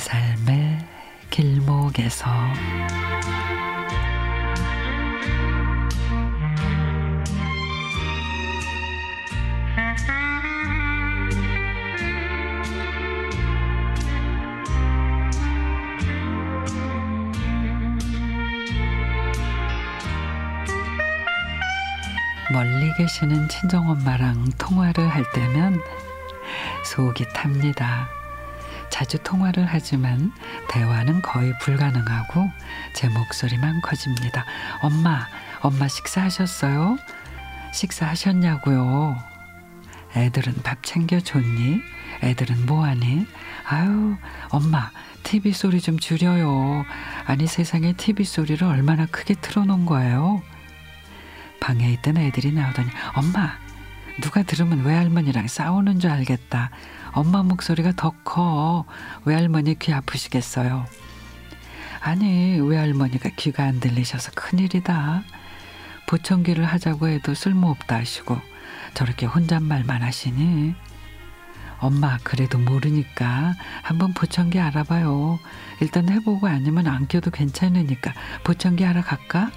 [0.00, 0.78] 삶의
[1.28, 2.30] 길목에서
[22.52, 25.78] 멀리 계시는 친정엄마랑 통화를 할 때면
[26.84, 28.23] 속이 탑니다.
[28.94, 30.30] 자주 통화를 하지만
[30.68, 32.48] 대화는 거의 불가능하고
[32.94, 34.44] 제 목소리만 커집니다.
[34.82, 35.26] 엄마,
[35.62, 36.96] 엄마 식사하셨어요?
[37.72, 39.16] 식사하셨냐고요?
[40.14, 41.80] 애들은 밥 챙겨줬니?
[42.22, 43.26] 애들은 뭐하니?
[43.66, 44.16] 아유,
[44.50, 44.92] 엄마,
[45.24, 46.84] TV 소리 좀 줄여요.
[47.26, 50.40] 아니, 세상에 TV 소리를 얼마나 크게 틀어놓은 거예요?
[51.58, 53.58] 방에 있던 애들이 나오더니, 엄마,
[54.20, 56.70] 누가 들으면 외할머니랑 싸우는 줄 알겠다.
[57.12, 58.84] 엄마 목소리가 더 커.
[59.24, 60.86] 외할머니 귀 아프시겠어요.
[62.00, 65.22] 아니, 외할머니가 귀가 안 들리셔서 큰일이다.
[66.06, 68.38] 보청기를 하자고 해도 쓸모없다 하시고
[68.94, 70.74] 저렇게 혼잣말만 하시니.
[71.78, 75.38] 엄마 그래도 모르니까 한번 보청기 알아봐요.
[75.80, 78.12] 일단 해보고 아니면 안 껴도 괜찮으니까
[78.44, 79.50] 보청기 하러 갈까?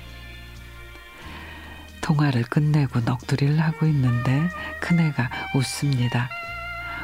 [2.07, 6.29] 통화를 끝내고 넋두리를 하고 있는데 큰애가 웃습니다.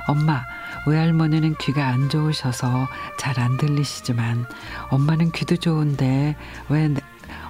[0.08, 0.46] 엄마,
[0.88, 2.88] 외할머니는 귀가 안 좋으셔서
[3.20, 4.46] 잘 안 들리시지만
[4.90, 6.38] 엄마는 귀도 좋은데
[6.70, 7.02] 왜 내,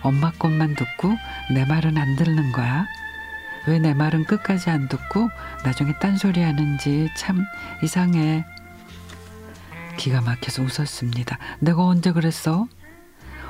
[0.01, 1.15] 엄마 것만 듣고
[1.53, 2.87] 내 말은 안 듣는 거야?
[3.67, 5.29] 왜 내 말은 끝까지 안 듣고
[5.63, 7.45] 나중에 딴소리 하는지 참
[7.83, 8.45] 이상해.
[9.97, 11.37] 기가 막혀서 웃었습니다.
[11.59, 12.67] 내가 언제 그랬어?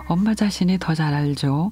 [0.08, 1.72] 엄마 자신이 더 잘 알죠.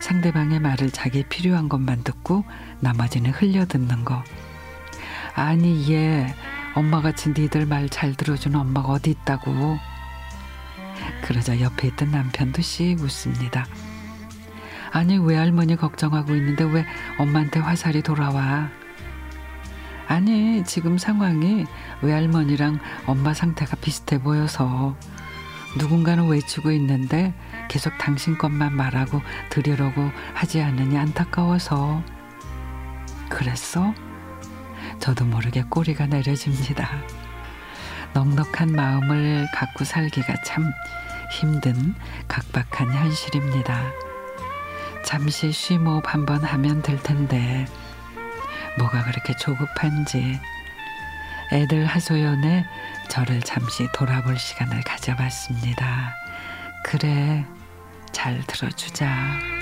[0.00, 2.44] 상대방의 말을 자기 필요한 것만 듣고
[2.80, 4.22] 나머지는 흘려 듣는 거.
[5.34, 6.34] 아니 얘
[6.74, 9.78] 엄마같이 니들 말 잘 들어주는 엄마가 어디 있다고.
[11.22, 13.66] 그러자 옆에 있던 남편도 씩 웃습니다.
[14.90, 16.86] 아니 외할머니 걱정하고 있는데 왜
[17.18, 18.68] 엄마한테 화살이 돌아와?
[20.06, 21.66] 아니 지금 상황이
[22.00, 24.96] 외할머니랑 엄마 상태가 비슷해 보여서
[25.76, 27.34] 누군가는 외치고 있는데
[27.68, 29.20] 계속 당신 것만 말하고
[29.50, 32.02] 들으려고 하지 않으니 안타까워서
[33.28, 33.92] 그랬어?
[34.98, 36.88] 저도 모르게 꼬리가 내려집니다.
[38.14, 40.72] 넉넉한 마음을 갖고 살기가 참
[41.30, 41.94] 힘든
[42.26, 43.92] 각박한 현실입니다.
[45.04, 47.66] 잠시 쉬모업 한번 하면 될 텐데
[48.78, 50.40] 뭐가 그렇게 조급한지
[51.52, 52.66] 애들 하소연에
[53.08, 56.14] 저를 잠시 돌아볼 시간을 가져봤습니다.
[56.84, 57.44] 그래,
[58.12, 59.57] 잘 들어주자.